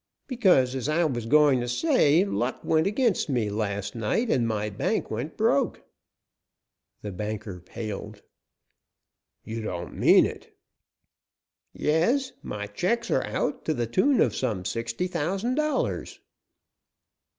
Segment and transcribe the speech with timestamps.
[0.25, 4.67] "Because, as I was going to say, luck went against me last night and my
[4.71, 5.83] bank went broke."
[7.03, 8.23] The banker paled.
[9.43, 10.57] "You don't mean it?"
[11.71, 12.31] "Yes.
[12.41, 16.19] My checks are out to the tune of some sixty thousand dollars."